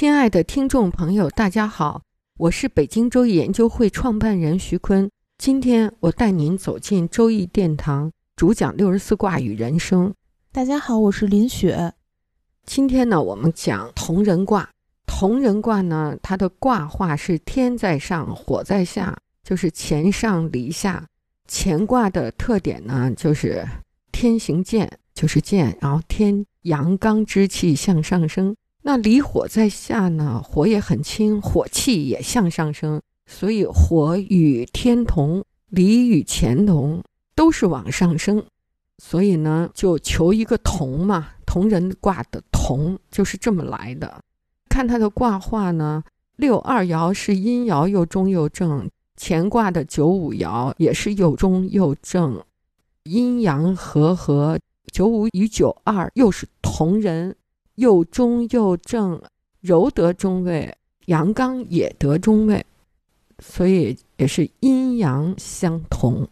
[0.00, 2.00] 亲爱的听众朋友，大家好，
[2.38, 5.10] 我是北京周易研究会创办人徐坤。
[5.36, 10.14] 今天我带您走进周易殿堂，主讲六十四卦与人生。
[10.52, 11.92] 大家好，我是林雪。
[12.64, 14.70] 今天呢，我们讲同人卦。
[15.06, 21.06] 同人卦呢，它的卦画是天在上，火在下，就是乾上离下。
[21.46, 23.68] 乾卦的特点呢，就是
[24.10, 28.56] 天行健，就是健，然后天阳刚之气向上升。
[28.82, 37.02] 那离火在下呢，火也很轻，火气也向上升，所以火与天同，离与乾同，
[37.34, 38.42] 都是往上升，
[38.96, 44.22] 所以呢，就求一个同嘛，同人卦的同就是这么来的。
[44.70, 46.02] 看它的卦画呢，
[46.36, 52.42] 六二爻是阴爻，又中又正；乾卦的九五爻也是又中又正，
[53.02, 54.58] 阴阳和合，
[54.90, 57.36] 九五与九二又是同人。
[57.80, 59.18] 又中又正，
[59.62, 62.62] 柔得中位，阳刚也得中位，
[63.38, 66.28] 所以也是阴阳相同。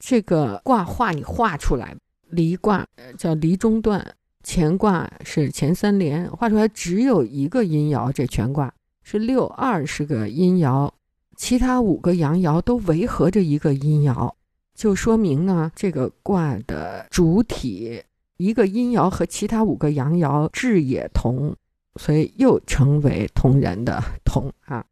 [0.00, 1.96] 这个卦画你画出来，
[2.28, 2.84] 离卦
[3.16, 10.90] 叫离中断，乾卦是乾三连，画出来只有一个阴爻，这全卦是六二是个阴爻，
[11.36, 14.32] 其他五个阳爻都围合着一个阴爻，
[14.74, 18.02] 就说明呢这个卦的主体。
[18.36, 21.54] 一个阴爻和其他五个阳爻质也同，
[22.00, 24.84] 所以又成为同人的同啊，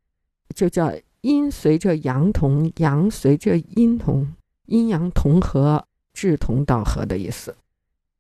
[0.54, 0.92] 就叫
[1.22, 4.32] 阴随着阳同，阳随着阴同，
[4.66, 7.54] 阴阳同和，志同道合的意思。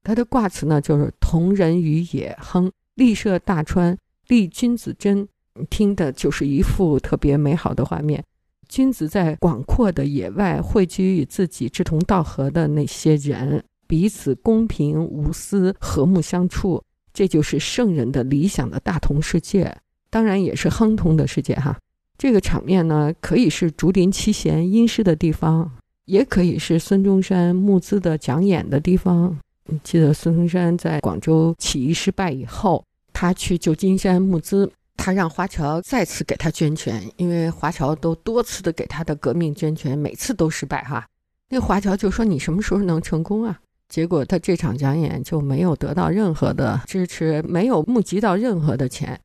[0.02, 3.96] 它的卦辞呢，就是同人于野，亨，立涉大川，
[4.26, 5.28] 立君子贞，
[5.70, 8.24] 听的就是一幅特别美好的画面。
[8.68, 13.62] 君子在广阔的野外汇聚与自己志同道合的那些人。
[13.92, 16.82] 彼此公平无私、和睦相处，
[17.12, 19.70] 这就是圣人的理想的大同世界，
[20.08, 21.78] 当然也是亨通的世界哈。
[22.16, 25.70] 这个场面呢，可以是竹林七贤吟诗的地方，
[26.06, 29.38] 也可以是孙中山募资的讲演的地方。
[29.84, 32.82] 记得孙中山在广州起义失败以后，
[33.12, 41.06] 他去旧金山募资，他让华侨再次给他捐钱，因为华侨都多次的给他的革命捐钱，每次都失败哈。
[41.50, 43.60] 那华侨就说：“你什么时候能成功啊？”
[43.92, 49.20] 结果他这场讲演就没有得到任何的支持，没有募集到任何的钱。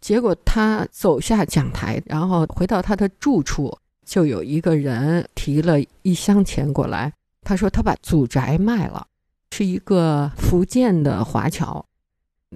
[0.00, 3.72] 结果他走下讲台，然后回到他的住处，
[4.04, 7.12] 就有一个人提了一箱钱过来。
[7.42, 9.06] 他说他把祖宅卖了，
[9.52, 11.86] 是一个福建的华侨。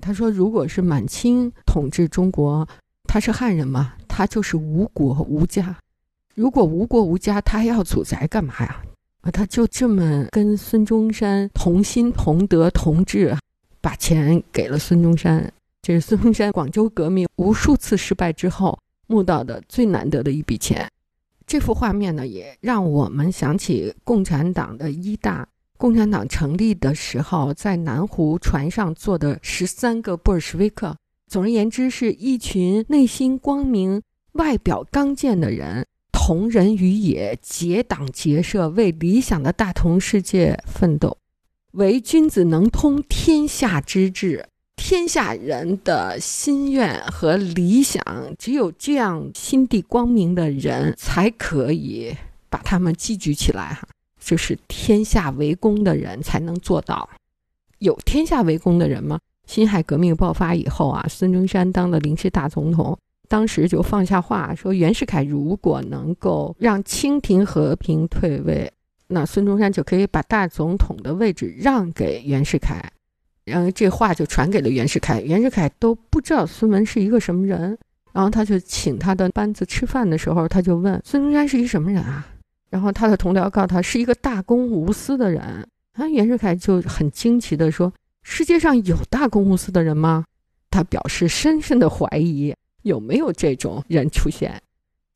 [0.00, 2.66] 他说，如果是满清统治中国，
[3.04, 5.76] 他是汉人嘛，他就是无国无家。
[6.34, 8.82] 如果无国无家，他还要祖宅干嘛呀？
[9.24, 13.34] 啊，他就这么跟孙中山同心同德同志，
[13.80, 15.50] 把钱给了孙中山。
[15.80, 20.86] 这是孙中山广州革命无数次失败之后募到的最难得的一笔钱。
[21.46, 25.48] 这幅画面呢，也让我们想起共产党的一大。
[25.78, 30.94] 共产党成立的时候，在南湖船上坐的十三个布尔什维克。
[31.26, 34.02] 总而言之，是一群内心光明、
[34.32, 35.86] 外表刚健的人。
[36.26, 41.18] 同人于野，结党结社，为理想的大同世界奋斗。
[41.72, 48.02] 唯君子能通天下之志，天下人的心愿和理想，
[48.38, 52.16] 只有这样心地光明的人，才可以
[52.48, 53.74] 把他们寄聚起来。
[53.74, 53.86] 哈，
[54.18, 57.06] 就是天下为公的人才能做到。
[57.80, 59.18] 有天下为公的人吗？
[59.46, 62.96] 辛亥革命爆发以后啊，孙中山当了临时大总统。
[63.34, 68.72] 当时就放下话说，袁世凯如果能够让清廷和平退位，
[69.08, 72.80] 那孙中山就可以把大总统的位置让给袁世凯。
[73.44, 77.76] 然后这话就传给了袁世凯，袁世凯都不知道孙文是一个什么人。
[78.12, 82.24] 然后他就请他的班子吃饭的时候，他就问孙中山是一什么人啊？
[82.70, 85.42] 然后他的同僚告诉他是一个大公无私的人。
[85.94, 87.92] 啊，袁世凯就很惊奇地说
[88.22, 90.24] ：“世界上有大公无私的人吗？”
[90.70, 92.54] 他表示深深的怀疑。
[92.84, 94.62] 有没有这种人出现？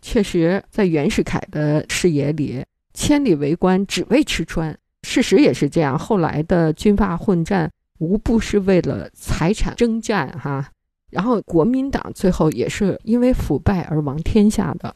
[0.03, 5.99] 确实，在袁世凯的视野里，千里为官只为吃穿，事实也是这样。
[5.99, 10.70] 后来的军阀混战，无不是为了财产征战哈。
[11.11, 14.94] 然后国民党最后也是因为腐败而亡天下的。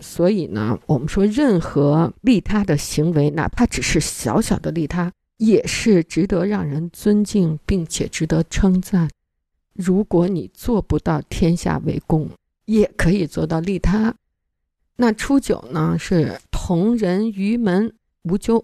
[0.00, 9.08] 所以呢，我们说任何利他的行为，哪怕只是小小的利他，也是值得让人尊敬，并且值得称赞。
[9.80, 12.28] 如果你做不到天下为公，
[12.66, 14.14] 也可以做到利他。
[14.96, 17.94] 那初九呢，是同人于门
[18.24, 18.62] 无咎。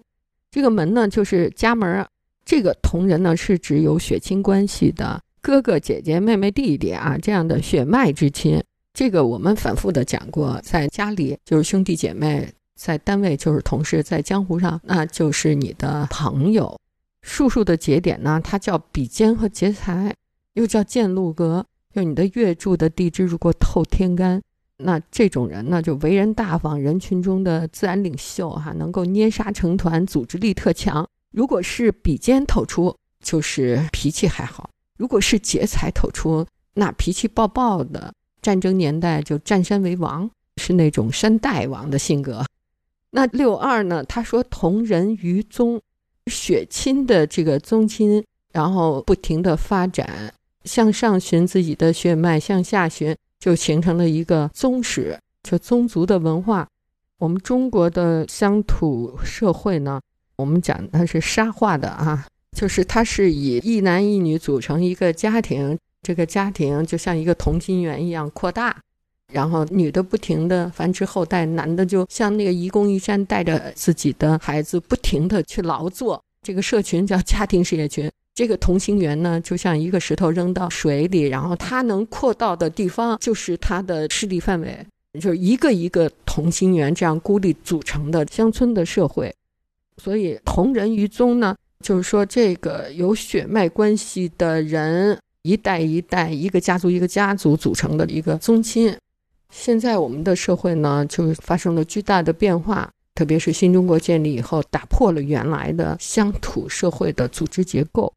[0.51, 2.05] 这个门呢，就是家门。
[2.45, 8.63] 这个同人呢，是指有血亲关系的哥哥姐姐、妹妹弟弟啊，这样的血脉之亲。
[8.93, 16.79] 这个我们反复的讲过，在家里就是兄弟姐妹，在单位就是同事，在江湖上那就是你的朋友。
[17.21, 20.15] 术数的节点呢，它叫比肩和劫财，
[20.57, 21.65] 又叫见禄格。
[21.93, 24.41] 就你的月柱的地支如果透天干，
[24.77, 31.07] 那这种人呢就为人大方，人群中的自然领袖哈，能够捏沙成团，组织力特强。
[31.31, 38.13] 如果是比肩透出，就是脾气还好；如果是劫财透出，那脾气暴暴的。
[38.41, 42.45] 战争年代就占山为王，是那种山大王的性格。
[43.11, 44.03] 那六二呢？
[44.03, 45.81] 他说同人于宗，
[46.27, 50.33] 血亲的这个宗亲，然后不停的发展，
[50.67, 56.67] 向上寻自己的血脉，向下寻就形成了一个宗室，就宗族的文化。
[57.17, 59.99] 我们中国的乡土社会呢，
[60.35, 65.75] 我们讲它是沙化的啊，就是它是以一男一女组成一个家庭。
[66.03, 68.79] 这个家庭就像一个同心圆一样扩大，
[69.33, 76.23] 然后女的不停的繁殖后代，男的就像那个愚公移山，带着自己的孩子不停的去劳作。
[76.47, 78.09] 这个社群叫家庭事业群。
[78.33, 84.87] 这个同心圆呢，就像一个石头扔到水里，然后它能扩到的地方就是它的势力范围，
[85.19, 89.35] 就是一个一个同心圆这样孤立组成的乡村的社会。
[89.97, 95.19] 所以同人于宗呢，就是说这个有血脉关系的人。
[95.41, 98.95] 一代一代，一个家族一个家族组成的一个宗亲。
[99.49, 108.13] 现在我们的社会呢，就发生了巨大的变化，特别是新中国建立以后，打破了原来的乡土社会的组织结构。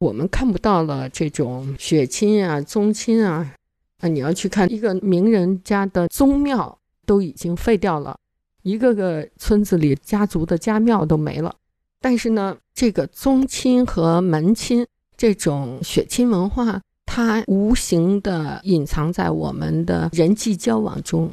[0.00, 3.54] 我们看不到了这种血亲啊、宗亲啊。
[4.00, 6.76] 啊，你要去看一个名人家的宗庙，
[7.06, 8.18] 都已经废掉了，
[8.62, 11.54] 一个个村子里家族的家庙都没了。
[12.00, 14.84] 但是呢，这个宗亲和门亲。
[15.16, 21.30] 这种血亲文化，它无形的隐藏在我们的人际交往中。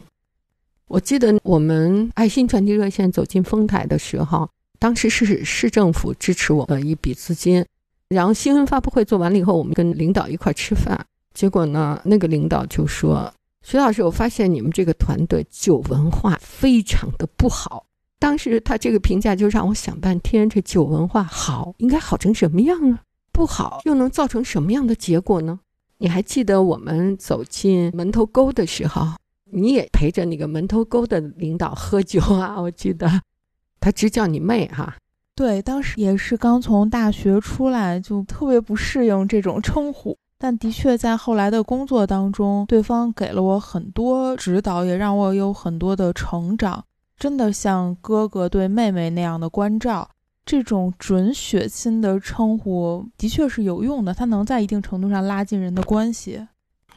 [0.88, 4.50] 我记得我们爱心传递热线走进丰台的时候，
[4.80, 7.66] 当时是市政府支持我的一笔资金。
[8.08, 13.30] 然后新闻发布会做完了以后，我们跟领导一块吃饭，结果呢，那个领导就说
[13.68, 17.86] ：“徐老师，我发现你们这个团队酒文化非常的不好。”
[18.18, 23.02] 当时他这个评价就让我想半天，这酒文化好应该好成什么样啊？
[23.34, 25.60] 不好，又能造成什么样的结果呢？
[25.98, 29.06] 你还记得我们走进门头沟的时候，
[29.52, 32.60] 你也陪着那个门头沟的领导喝酒啊？
[32.62, 33.08] 我记得，
[33.80, 34.96] 他直叫你妹哈。
[35.36, 40.18] 对，当时也是刚从大学出来，就特别不适应这种称呼。
[40.40, 46.84] 但的确在后来的工作当中，对方给了我很多指导，也让我有很多的成长。
[47.18, 50.10] 真的像哥哥对妹妹那样的关照。
[50.46, 56.48] 这种准血亲的称呼的确是有用的，它能在一定程度上拉近人的关系。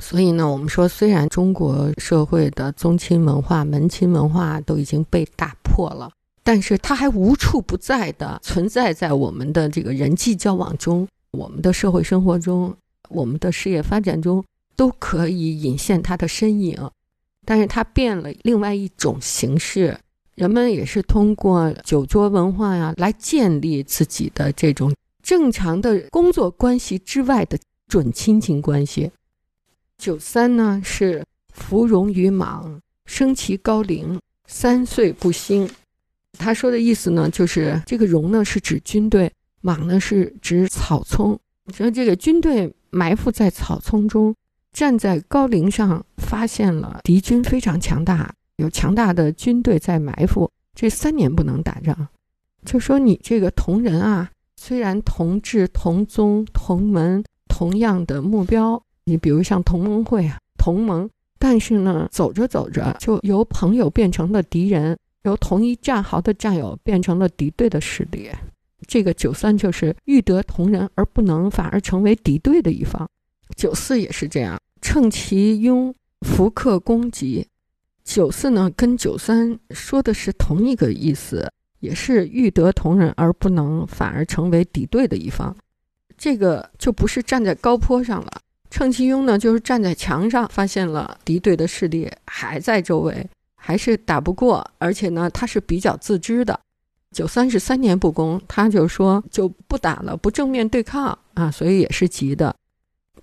[0.00, 6.10] 所以呢，我们说，虽然中国社会的宗亲文化、门亲文化都已经被打破了，
[6.42, 12.74] 但是它还无处不在的存在在我们的这个人际交往中、我们的社会生活中、
[13.08, 16.90] 我们的事业发展中，都可以隐现它的身影。
[17.46, 19.98] 但是它变了另外一种形式。
[20.36, 29.10] 人们也是通过酒桌文化呀，来建立自己的这种正常的工作关系之外的准亲情关系。
[30.00, 35.68] 九三呢是芙蓉于莽，生其高龄，三岁不兴。
[36.38, 39.30] 他说的意思呢，就是这个戎呢是指军队，
[39.60, 41.38] 莽呢是指草丛。
[41.66, 44.34] 你说这个军队埋伏在草丛中，
[44.72, 48.34] 站在高陵上，发现了敌军非常强大。
[48.56, 52.08] 有强大的军队在埋伏，这三年不能打仗。
[52.64, 68.30] 就说你这个同人啊，虽然同志、同宗、同门，同样的目标，你比如像同盟会啊，同盟，但是呢，走着走着就由朋友变成了敌人，由同一战壕的战友变成了敌对的势力。
[68.86, 73.08] 这个九三就是欲得同人而不能，反而成为敌对的一方。
[73.56, 75.92] 九四也是这样，乘其庸，
[76.22, 77.46] 伏克攻击。
[78.04, 85.54] 九四呢，跟九三说的是同一个意思，也是欲得同人而不能，反而成为敌对的一方。
[86.16, 88.30] 这个就不是站在高坡上了。
[88.70, 96.58] 乘其庸呢，就是站在墙上，发现了敌对的势力还在周围，还是打不过，而且呢，他是比较自知的。
[97.10, 102.54] 九三是三年不攻，他就说就不打了，不正面对抗啊，所以也是急的。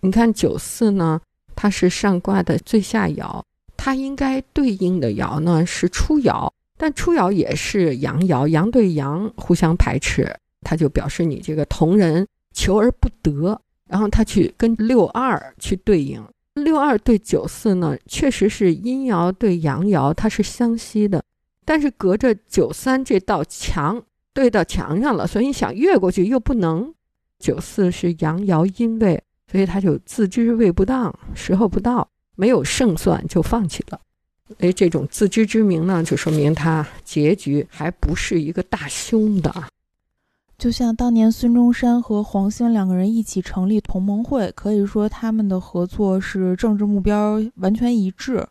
[0.01, 1.21] 你看九四呢，
[1.55, 3.41] 它是上卦的最下爻，
[3.77, 13.59] 它应该对应的爻呢是初爻，但初爻也是阳爻，阳对阳互相排斥，它就表示你这个同人求而不得。
[13.87, 21.23] 然后他去跟六二去对应，六二对九四呢，确实是阴爻对阳爻，它是相吸的。
[21.63, 24.03] 但是隔着九三这道墙
[24.33, 26.93] 对到墙上了，所以想越过去又不能。
[27.39, 34.01] 九四是阳爻阴位，所以他就自知位不当，时候不到，没有胜算就放弃了。
[34.59, 39.53] 哎，这种自知之明呢，就说明他结局还不是一个大凶的。
[40.57, 48.43] 就像当年孙中山和黄兴两个人一起成立同盟会，可以说他们的合作是政治目标完全一致，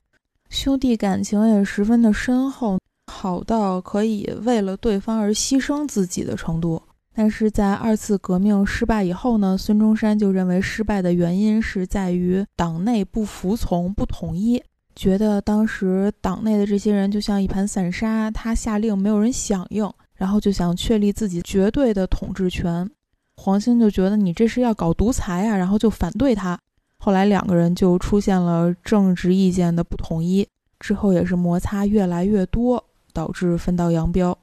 [0.48, 2.78] 兄弟感情也十分的深厚。
[3.12, 6.80] 好到可以为了对方而牺牲自己的程度，
[7.14, 14.62] 但是在二次革命失败以后呢，孙中山就认为失败的原因是在于党内不服从、不统一，
[14.94, 22.90] 觉得当时党内的这些人就像一盘散沙，他下令没有人响应，然后就想确立自己绝对的统治权。
[23.36, 26.58] 黄兴就觉得你这是要搞独裁啊，然后就反对他。
[26.98, 30.48] 后来两个人就出现了政治意见的不统一，
[30.80, 32.82] 之后也是摩擦越来越多。
[33.12, 34.36] 导致分道扬镳，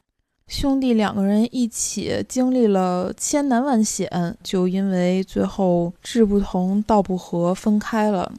[0.47, 8.33] 兄弟两个人一起经历了千难万险，就因为最后志不同道不合分开了。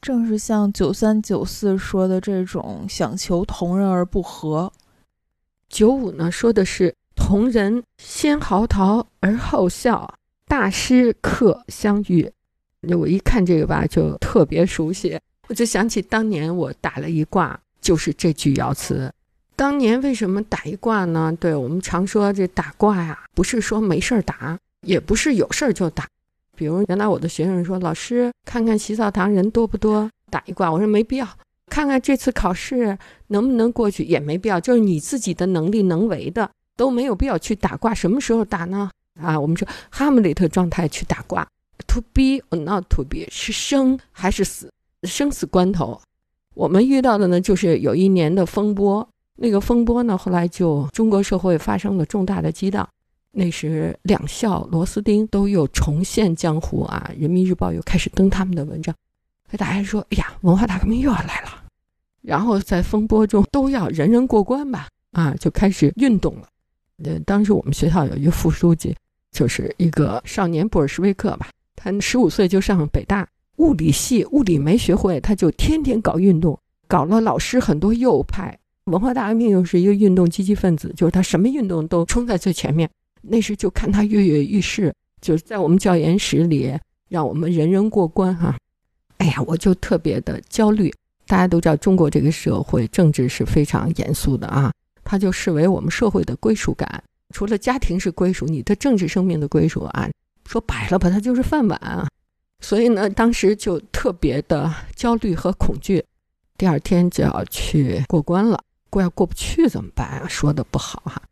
[0.00, 4.72] 正是像九三九四说的这种想求同人而不和。
[5.72, 12.30] 九五呢说的是同人先嚎啕而后笑，大师客相遇。
[12.82, 19.10] 我一看这个吧，就特别熟悉，我就想起当年我打了一卦，就是这句爻辞。
[19.56, 21.34] 当年为什么打一卦呢？
[21.40, 26.06] 对我们常说这打卦呀，不是说没事儿打，也不是有事儿就打。
[26.54, 31.26] 比如原来我的学生说：“老师，看看洗澡堂人多不多，打一卦。”我说没必要。
[31.72, 32.98] 看看这次考试
[33.28, 34.60] 能不能过去，也没必要。
[34.60, 37.94] 就是你自己的能力能为的，都没有必要去打卦。
[37.94, 38.90] 什么时候打呢？
[39.18, 41.48] 啊，我们说哈姆雷特状态去打卦
[41.86, 44.70] ，to be or not to be，是生还是死？
[45.04, 45.98] 生死关头，
[46.52, 49.08] 我们遇到的呢，就是有一年的风波。
[49.36, 52.86] 那个风波呢，后来就中国社会发生了重大的激荡。
[53.30, 58.94] 那时两校螺丝钉都又重现江湖啊，《人民日报》又开始登他们的文章，
[59.56, 61.60] 大家说：“哎呀，文化大革命又要来了。”
[62.22, 66.48] 然后在风波中都要人人过关吧，啊，就开始运动了。
[67.04, 68.94] 呃，当时我们学校有一个副书记，
[69.32, 78.56] 就是一个少年布尔什维克吧，他十五岁就上北大物理系，物理没学会，他就天天搞运动，搞了老师很多右派。
[78.84, 82.88] 文化大革命又是一个运动积极分子，就是他什么运动都冲在最前面。
[83.20, 86.72] 那时就看他跃跃欲试，就是在我们教研室里
[87.08, 88.56] 让我们人人过关哈。
[89.18, 90.92] 哎呀，我就特别的焦虑。
[91.26, 94.72] 大家都知道，中国这个社会政治是非常严肃的啊，
[95.04, 97.02] 它就视为我们社会的归属感，
[97.34, 100.08] 除了家庭是归属，你的政治生命的归属啊，
[100.46, 102.08] 说白了吧，它就是饭碗啊。
[102.60, 106.04] 所以呢，当时就特别的焦虑和恐惧。
[106.56, 108.62] 第二天就要去过关了。
[108.88, 110.28] 过要过不去怎么办啊？
[110.28, 111.22] 说的不好哈，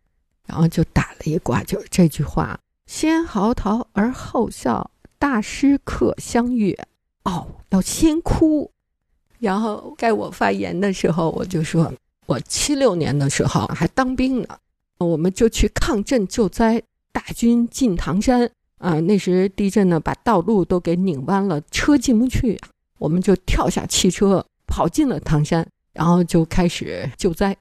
[0.47, 6.75] 然后就打了一卦，就是这句话：先嚎啕而后笑，大师客相悦。
[7.25, 8.73] 哦，要先哭。
[9.41, 11.93] 然后该我发言的时候，我就说，
[12.27, 14.49] 我七六年的时候还当兵呢，
[14.99, 19.01] 我们就去抗震救灾，大军进唐山啊。
[19.01, 22.61] 那时地震呢，把道路都给拧弯了，车进不去，
[22.99, 25.67] 我们就跳下汽车跑进了唐山。
[25.93, 27.55] 然后就开始救灾。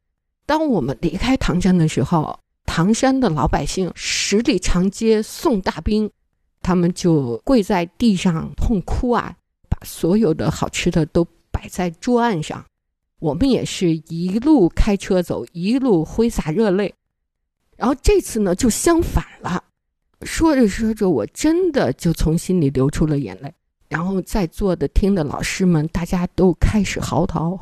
[0.45, 6.09] 当我们离开唐山的时候，唐山的老百姓十里长街送大兵，
[6.61, 9.35] 他们就跪在地上痛哭啊，
[9.67, 12.65] 把所有的好吃的都摆在桌案上。
[13.19, 16.93] 我们也是一路开车走，一路挥洒热泪。
[17.75, 19.63] 然后这次呢，就相反了。
[20.21, 23.53] 说着说着，我真的就从心里流出了眼泪。
[23.87, 27.59] 然后在座的听的老师们，大家都开始嚎啕。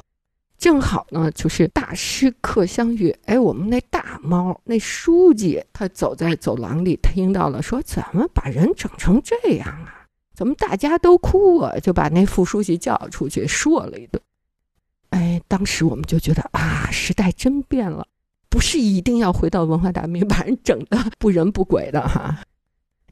[0.58, 3.16] 正好呢，就是大师客相遇。
[3.26, 10.07] 哎，我们那大猫那书记，他走在走廊里，听到了，说怎么把人整成这样啊？
[10.38, 11.80] 怎么大家都哭啊？
[11.80, 14.22] 就把那副书记叫出去说了一顿。
[15.10, 18.06] 哎，当时我们就觉得啊，时代真变了。
[18.48, 22.44] 不是一定要回到文化大革命把人整的不人不鬼的哈。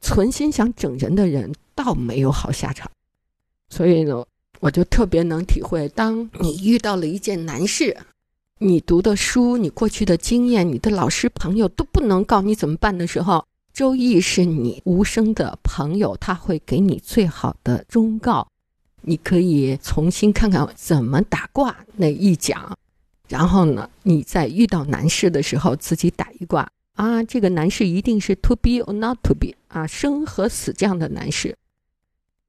[0.00, 2.88] 存心想整人的人，倒没有好下场。
[3.70, 4.24] 所以呢，
[4.60, 7.96] 我就特别能体会，当你遇到了一件难事，
[8.58, 13.44] 你读的书、你过去的经验、你的老师朋友都不能告你怎么办的时候，
[13.76, 18.48] 周易是你无声的朋友，他会给你最好的忠告。
[19.02, 22.78] 你可以重新看看怎么打卦那一讲，
[23.28, 31.54] 然后呢，你在遇到难事的时候自己打一卦啊，这个难事一定是 to be or not to be 啊，生和死这样的难事。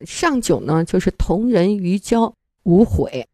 [0.05, 3.27] 上九呢，就是同人于交无悔，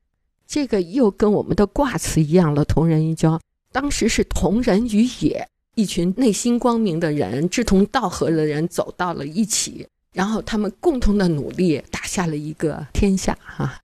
[0.47, 2.65] 这个又跟我们的卦辞一样了。
[2.65, 3.39] 同人于交，
[3.71, 9.87] 当时是同人于野，一群内心光明的人，志同道合的人走到了一起。
[10.11, 13.79] 然后他们共同的努力打下了一个天下哈，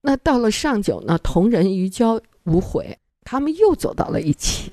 [0.00, 4.72] 那到了上九呢，同人于交无悔，他们又走到了一起。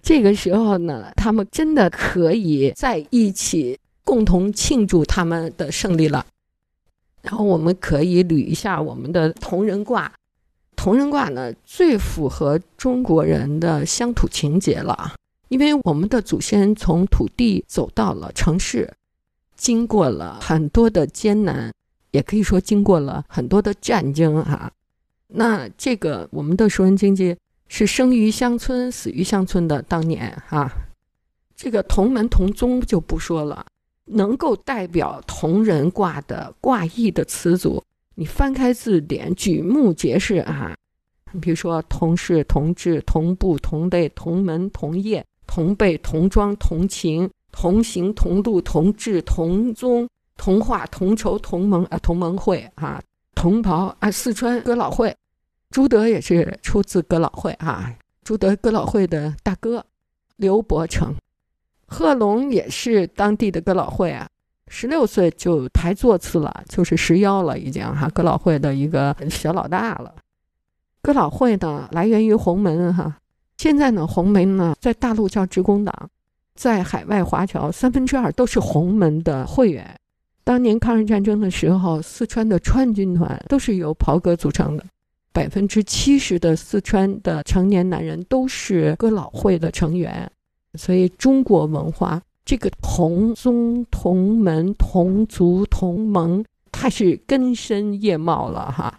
[0.00, 6.24] 这个时候呢，他们真的可以在一起共同庆祝他们的胜利了。
[7.20, 10.14] 然后我们可以捋一下我们的同人卦，
[10.76, 15.14] 同人卦呢最符合中国人的乡土情节了，
[15.48, 18.92] 因为我们的祖先从土地走到了城市。
[19.56, 21.72] 经过了很多的艰难，
[22.12, 24.70] 也可以说经过了很多的战争哈。
[25.26, 27.36] 那这个我们的熟人经济
[27.66, 30.70] 是生于乡村，死于乡村的当年哈。
[31.56, 33.66] 这个同门同宗就不说了，
[34.04, 37.82] 能够代表同人卦的卦意的词组，
[38.14, 40.72] 你翻开字典，举目皆是啊。
[41.42, 47.28] 比如说同事、同志、同步、同类、同门、同业、同辈、同庄、同情。
[47.50, 53.02] 同行同路同志同宗同化同仇同盟啊同盟会啊
[53.34, 55.16] 同袍啊四川哥老会，
[55.70, 59.84] 朱德也是出自哥老会啊朱德哥老会的大哥
[60.36, 61.12] 刘伯承，
[61.86, 64.28] 贺龙也是当地的哥老会啊，
[64.68, 70.14] 十六岁就排座次了，就是十幺了已经哈哥老会的一个小老大了。
[71.02, 73.18] 哥老会呢来源于洪门哈，
[73.58, 76.10] 现在呢红门呢在大陆叫职工党。
[76.54, 79.88] 在海外华侨三分之二都是红门的会员。
[80.42, 84.84] 当年抗日战争的时候，四川的川军团都是由袍哥组成的，
[85.32, 90.28] 百分之七十的四川的成年男人都是哥老会的成员。
[90.74, 98.98] 所以，中国文化这个同宗同门同族同盟，它是根深叶茂了哈。